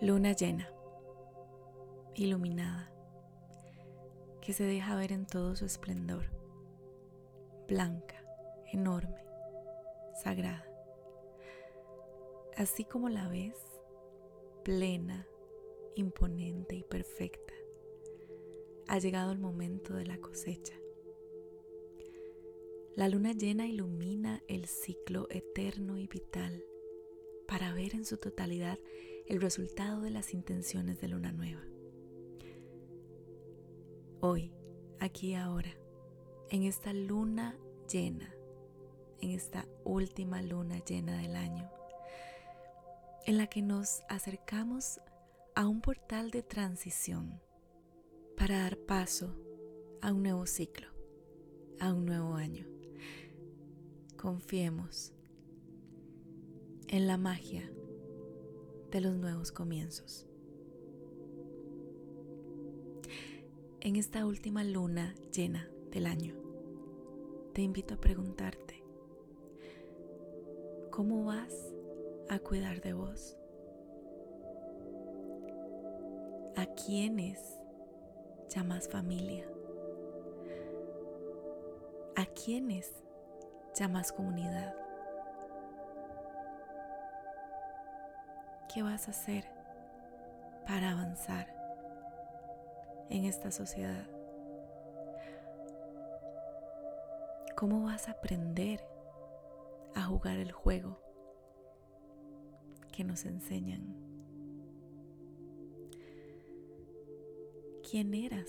[0.00, 0.70] Luna llena,
[2.14, 2.88] iluminada,
[4.40, 6.26] que se deja ver en todo su esplendor,
[7.66, 8.22] blanca,
[8.72, 9.24] enorme,
[10.22, 10.64] sagrada.
[12.56, 13.58] Así como la ves,
[14.62, 15.26] plena,
[15.96, 17.54] imponente y perfecta,
[18.86, 20.74] ha llegado el momento de la cosecha.
[22.94, 26.64] La luna llena ilumina el ciclo eterno y vital
[27.48, 28.78] para ver en su totalidad
[29.28, 31.60] el resultado de las intenciones de luna nueva.
[34.20, 34.54] Hoy,
[35.00, 35.70] aquí ahora,
[36.48, 37.54] en esta luna
[37.92, 38.34] llena,
[39.20, 41.70] en esta última luna llena del año,
[43.26, 44.98] en la que nos acercamos
[45.54, 47.38] a un portal de transición
[48.34, 49.36] para dar paso
[50.00, 50.88] a un nuevo ciclo,
[51.80, 52.66] a un nuevo año.
[54.16, 55.12] Confiemos
[56.88, 57.70] en la magia
[58.90, 60.26] de los nuevos comienzos.
[63.80, 66.34] En esta última luna llena del año,
[67.52, 68.82] te invito a preguntarte,
[70.90, 71.72] ¿cómo vas
[72.28, 73.36] a cuidar de vos?
[76.56, 77.38] ¿A quiénes
[78.48, 79.46] llamas familia?
[82.16, 82.92] ¿A quiénes
[83.78, 84.87] llamas comunidad?
[88.78, 89.44] ¿Qué vas a hacer
[90.64, 91.48] para avanzar
[93.10, 94.08] en esta sociedad?
[97.56, 98.80] ¿Cómo vas a aprender
[99.96, 100.96] a jugar el juego
[102.92, 103.96] que nos enseñan?
[107.90, 108.48] ¿Quién eras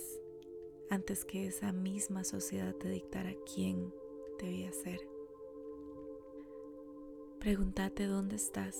[0.91, 3.91] antes que esa misma sociedad te dictara quién
[4.37, 4.99] debía ser?
[7.39, 8.79] Pregúntate dónde estás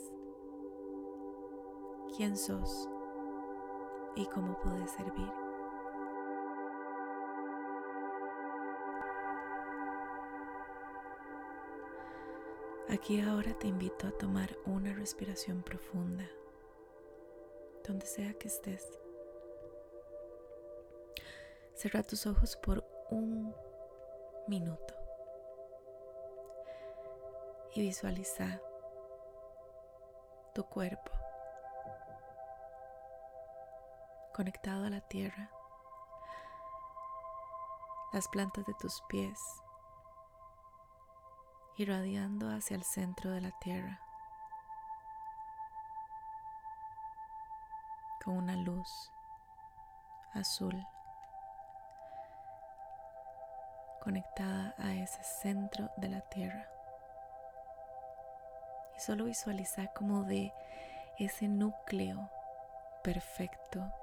[2.19, 2.89] quién sos
[4.17, 5.31] y cómo puedes servir.
[12.89, 16.29] Aquí ahora te invito a tomar una respiración profunda,
[17.87, 18.99] donde sea que estés.
[21.73, 23.55] Cierra tus ojos por un
[24.45, 24.93] minuto
[27.75, 28.59] y visualiza
[30.53, 31.28] tu cuerpo
[34.39, 35.51] conectado a la tierra,
[38.13, 39.37] las plantas de tus pies
[41.75, 43.99] irradiando hacia el centro de la tierra
[48.23, 49.11] con una luz
[50.33, 50.87] azul
[54.01, 56.65] conectada a ese centro de la tierra.
[58.95, 60.53] Y solo visualiza como de
[61.17, 62.29] ese núcleo
[63.03, 63.98] perfecto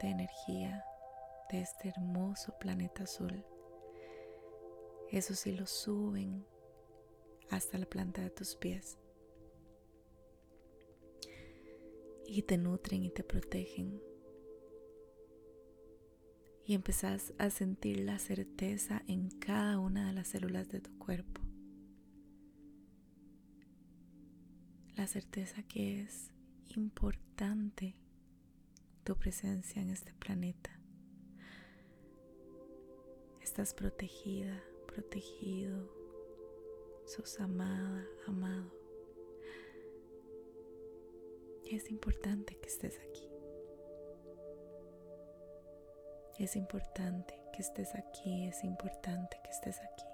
[0.00, 0.84] de energía
[1.50, 3.44] de este hermoso planeta azul.
[5.10, 6.44] Eso sí lo suben
[7.50, 8.98] hasta la planta de tus pies.
[12.26, 14.00] Y te nutren y te protegen.
[16.66, 21.40] Y empezás a sentir la certeza en cada una de las células de tu cuerpo.
[24.94, 26.30] La certeza que es
[26.76, 27.96] importante
[29.08, 30.70] tu presencia en este planeta.
[33.40, 35.90] Estás protegida, protegido,
[37.06, 38.70] sos amada, amado.
[41.70, 43.30] Es importante que estés aquí.
[46.38, 50.04] Es importante que estés aquí, es importante que estés aquí.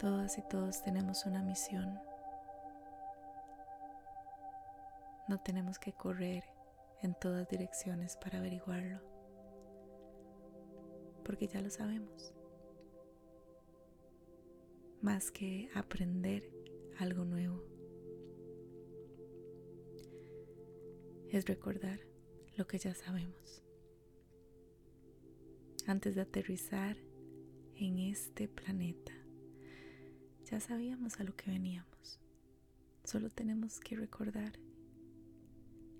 [0.00, 1.96] Todas y todos tenemos una misión.
[5.26, 6.44] No tenemos que correr
[7.02, 9.00] en todas direcciones para averiguarlo,
[11.24, 12.34] porque ya lo sabemos.
[15.00, 16.50] Más que aprender
[16.98, 17.62] algo nuevo,
[21.30, 22.00] es recordar
[22.56, 23.62] lo que ya sabemos.
[25.86, 26.96] Antes de aterrizar
[27.76, 29.12] en este planeta,
[30.44, 32.20] ya sabíamos a lo que veníamos.
[33.04, 34.52] Solo tenemos que recordar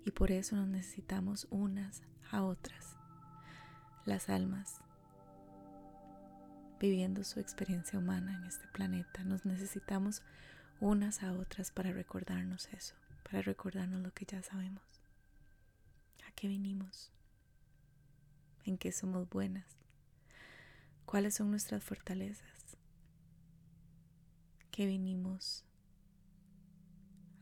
[0.05, 2.95] y por eso nos necesitamos unas a otras,
[4.05, 4.81] las almas
[6.79, 9.23] viviendo su experiencia humana en este planeta.
[9.23, 10.21] Nos necesitamos
[10.79, 14.83] unas a otras para recordarnos eso, para recordarnos lo que ya sabemos.
[16.27, 17.11] ¿A qué vinimos?
[18.65, 19.65] ¿En qué somos buenas?
[21.05, 22.77] ¿Cuáles son nuestras fortalezas?
[24.69, 25.63] ¿Qué vinimos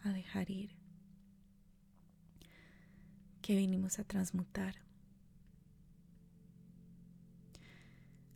[0.04, 0.83] a dejar ir?
[3.44, 4.76] Que vinimos a transmutar.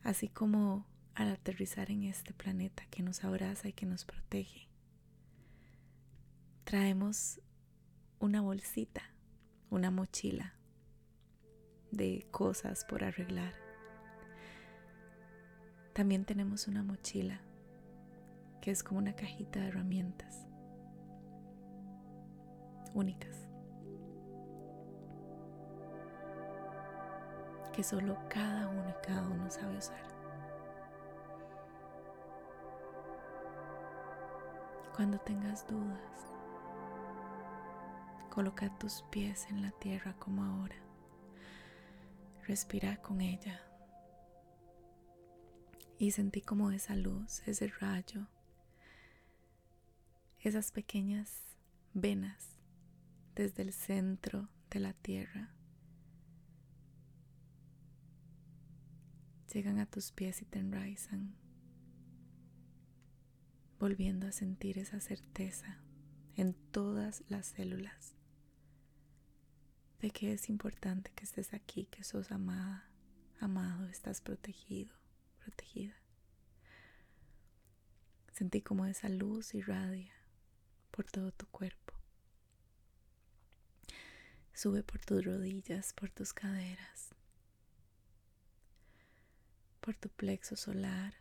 [0.03, 4.67] Así como al aterrizar en este planeta que nos abraza y que nos protege,
[6.65, 7.39] traemos
[8.19, 9.01] una bolsita,
[9.69, 10.55] una mochila
[11.91, 13.53] de cosas por arreglar.
[15.93, 17.39] También tenemos una mochila
[18.61, 20.45] que es como una cajita de herramientas
[22.93, 23.46] únicas
[27.73, 30.07] que solo cada uno y cada uno sabe usar.
[34.95, 36.27] Cuando tengas dudas,
[38.31, 40.75] coloca tus pies en la tierra como ahora.
[42.47, 43.61] Respira con ella.
[45.99, 48.27] Y sentí como esa luz, ese rayo,
[50.39, 51.57] esas pequeñas
[51.93, 52.57] venas
[53.35, 55.56] desde el centro de la tierra
[59.57, 61.33] llegan a tus pies y te enraizan,
[63.79, 65.81] volviendo a sentir esa certeza
[66.35, 68.13] en todas las células
[69.99, 72.87] de que es importante que estés aquí, que sos amada,
[73.39, 74.93] amado, estás protegido,
[75.39, 75.95] protegida.
[78.33, 80.13] Sentí como esa luz irradia
[80.91, 81.95] por todo tu cuerpo.
[84.53, 87.15] Sube por tus rodillas, por tus caderas,
[89.87, 91.13] por tu plexo solar.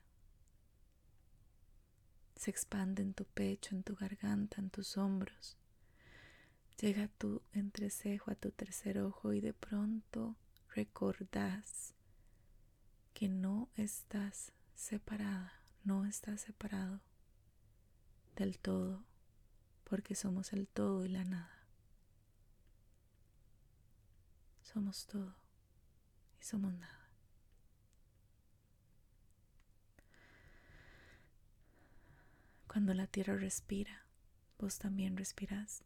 [2.34, 5.56] Se expande en tu pecho, en tu garganta, en tus hombros.
[6.80, 10.34] Llega tu entrecejo, a tu tercer ojo y de pronto
[10.74, 11.94] recordás
[13.14, 15.52] que no estás separada,
[15.84, 17.00] no estás separado
[18.34, 19.04] del todo,
[19.84, 21.68] porque somos el todo y la nada.
[24.60, 25.36] Somos todo
[26.40, 26.95] y somos nada.
[32.76, 34.04] Cuando la tierra respira,
[34.58, 35.82] vos también respirás.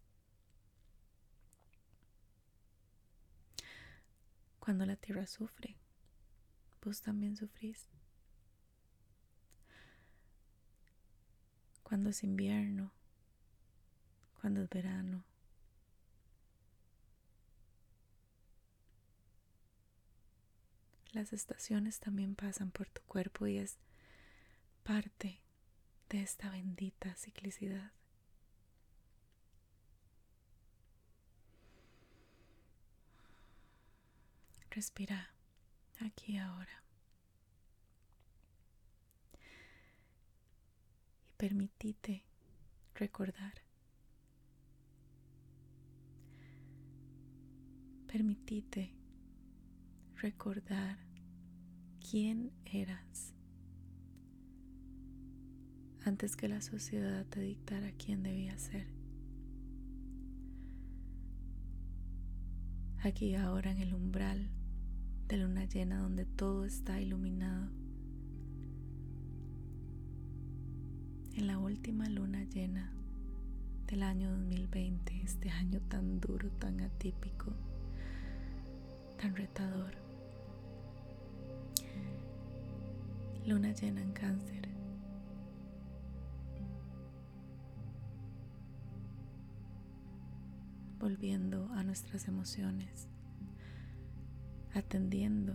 [4.59, 5.77] Cuando la tierra sufre,
[6.85, 7.87] vos también sufrís.
[11.85, 12.91] Cuando es invierno,
[14.41, 15.25] cuando es verano.
[21.13, 23.79] Las estaciones también pasan por tu cuerpo y es
[24.83, 25.41] parte
[26.11, 27.93] de esta bendita ciclicidad.
[34.71, 35.33] Respira
[36.01, 36.83] aquí ahora.
[41.23, 42.25] Y permitite
[42.95, 43.55] recordar.
[48.09, 48.95] Permitite
[50.17, 50.99] recordar
[52.01, 53.33] quién eras
[56.05, 58.87] antes que la sociedad te dictara quién debía ser.
[63.03, 64.51] Aquí ahora en el umbral
[65.29, 67.69] de luna llena donde todo está iluminado.
[71.35, 72.93] En la última luna llena
[73.87, 77.53] del año 2020, este año tan duro, tan atípico,
[79.21, 79.95] tan retador.
[83.47, 84.70] Luna llena en cáncer.
[91.01, 93.09] Volviendo a nuestras emociones,
[94.75, 95.55] atendiendo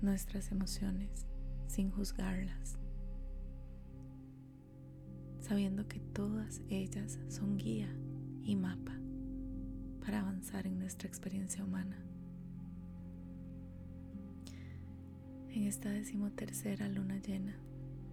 [0.00, 1.26] nuestras emociones
[1.66, 2.78] sin juzgarlas,
[5.38, 7.94] sabiendo que todas ellas son guía
[8.42, 8.98] y mapa
[10.00, 12.02] para avanzar en nuestra experiencia humana.
[15.50, 17.54] En esta decimotercera luna llena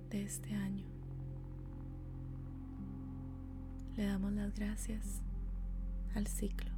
[0.10, 0.86] de este año,
[3.96, 5.22] le damos las gracias
[6.16, 6.72] al ciclo,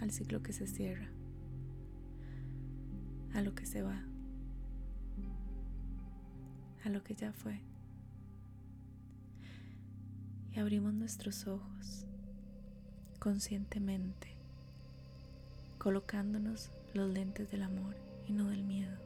[0.00, 1.08] al ciclo que se cierra,
[3.34, 4.02] a lo que se va,
[6.84, 7.60] a lo que ya fue.
[10.52, 12.06] Y abrimos nuestros ojos
[13.18, 14.28] conscientemente,
[15.78, 17.94] colocándonos los lentes del amor
[18.26, 18.96] y no del miedo.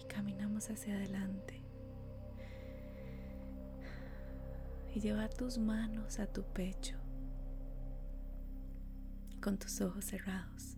[0.00, 1.57] Y caminamos hacia adelante
[4.94, 6.96] y lleva tus manos a tu pecho
[9.42, 10.76] con tus ojos cerrados.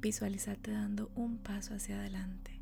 [0.00, 2.54] Visualizate dando un paso hacia adelante.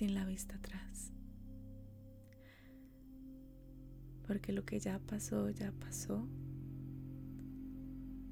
[0.00, 1.12] sin la vista atrás.
[4.26, 6.26] Porque lo que ya pasó, ya pasó.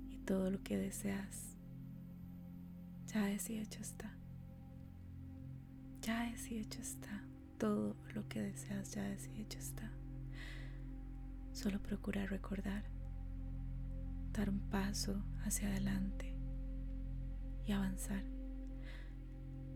[0.08, 1.58] Y todo lo que deseas,
[3.06, 4.17] ya es y hecho está.
[6.08, 7.22] Ya es y hecho está.
[7.58, 9.90] Todo lo que deseas, ya es y hecho está.
[11.52, 12.82] Solo procura recordar,
[14.32, 16.34] dar un paso hacia adelante
[17.66, 18.22] y avanzar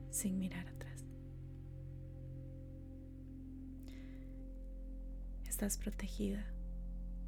[0.08, 1.04] sin mirar atrás.
[5.46, 6.46] Estás protegida,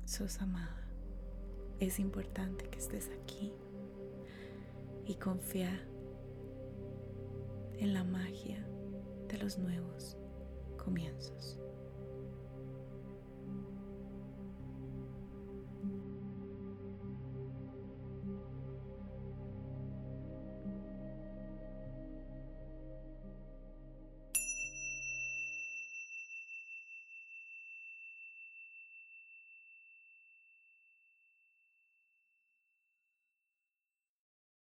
[0.06, 0.82] sos amada.
[1.78, 3.52] Es importante que estés aquí
[5.04, 5.78] y confía
[7.76, 8.64] en la magia
[9.34, 10.16] de los nuevos
[10.76, 11.58] comienzos.